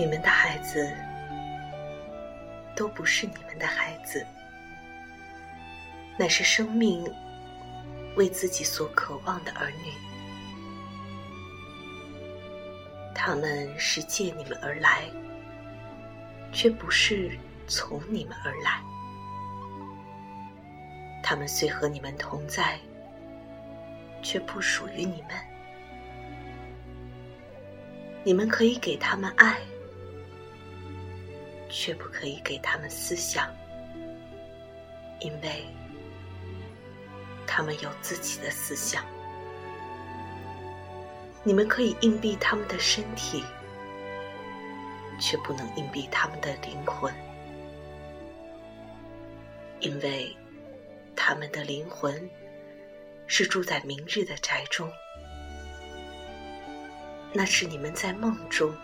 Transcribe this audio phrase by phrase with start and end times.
[0.00, 0.90] 你们的孩子
[2.74, 4.26] 都不是你们的孩子，
[6.16, 7.04] 乃是生命
[8.16, 9.92] 为自己所渴望的儿女。
[13.14, 15.02] 他们是借你们而来，
[16.50, 17.38] 却不是
[17.68, 18.80] 从你们而来。
[21.22, 22.80] 他们虽和你们同在，
[24.22, 25.36] 却不属于你们。
[28.24, 29.58] 你们可以给他们爱，
[31.70, 33.54] 却不可以给他们思想，
[35.20, 35.64] 因为
[37.46, 39.04] 他们有自己的思想。
[41.42, 43.42] 你们可以硬币他们的身体，
[45.18, 47.14] 却不能硬币他们的灵魂，
[49.80, 50.36] 因为
[51.16, 52.28] 他们的灵魂
[53.26, 54.90] 是住在明日的宅中。
[57.32, 58.74] 那是你们在梦中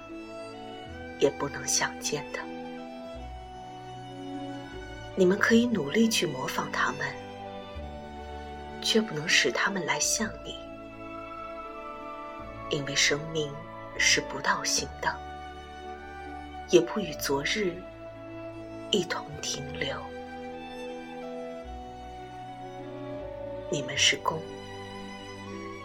[1.18, 2.38] 也不能想见的。
[5.16, 7.00] 你们可以努力去模仿他们，
[8.80, 10.54] 却不能使他们来像你，
[12.70, 13.50] 因为生命
[13.98, 15.12] 是不倒行的，
[16.68, 17.74] 也不与昨日
[18.90, 19.96] 一同停留。
[23.70, 24.40] 你们是弓，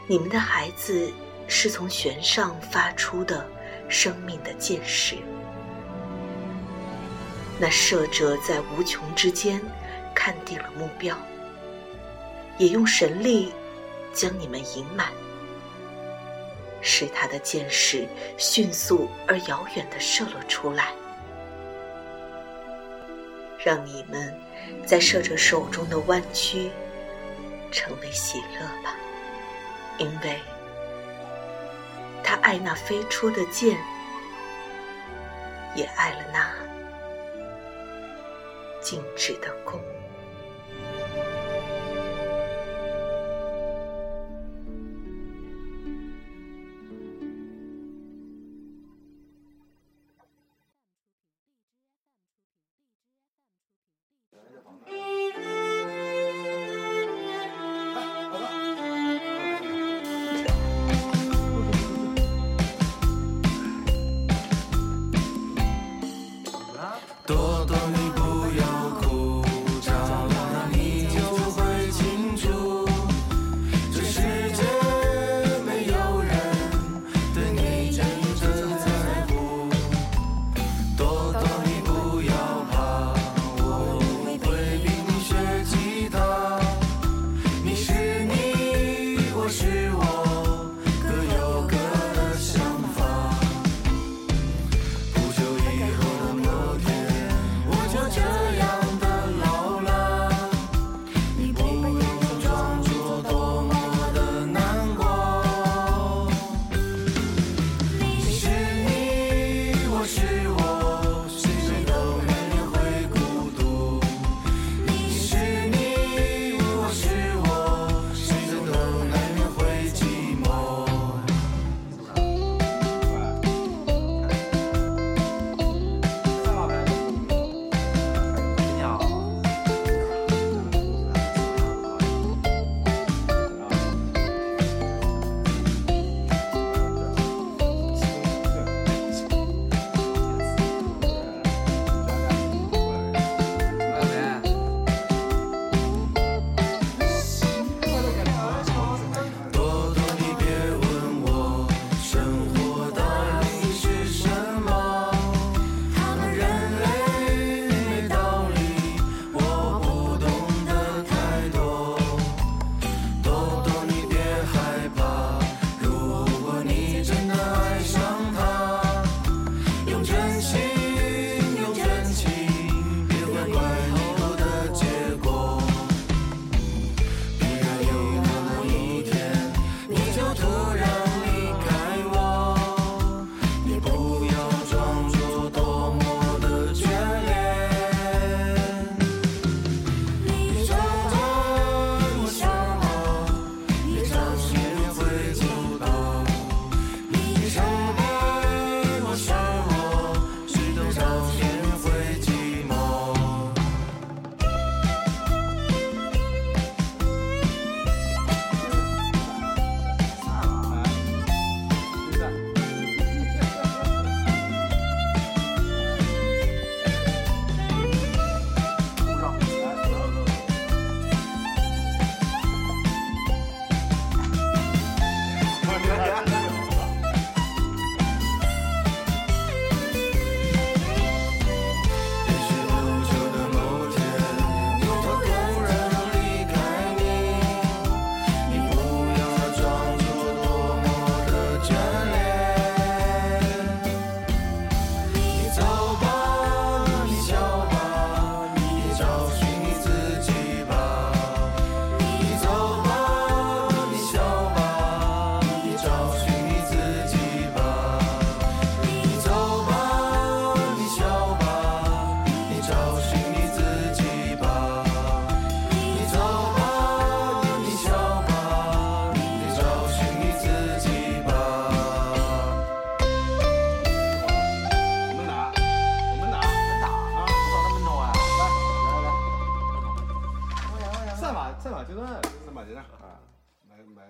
[0.08, 1.12] 你们的孩子。
[1.54, 3.46] 是从弦上发出的
[3.90, 5.18] 生命的箭矢，
[7.62, 9.62] 那射者在无穷之间
[10.16, 11.16] 看定了目标，
[12.58, 13.54] 也用神力
[14.12, 15.10] 将你们引满，
[16.82, 20.88] 使他的箭矢迅速而遥远的射了出来，
[23.64, 24.36] 让你们
[24.84, 26.72] 在射者手中的弯曲
[27.72, 28.96] 成为喜乐吧，
[30.00, 30.40] 因为。
[32.24, 33.78] 他爱那飞出的箭，
[35.76, 36.50] 也爱了那
[38.92, 39.80] 静止的宫。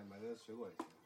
[0.09, 1.00] 买点水果也行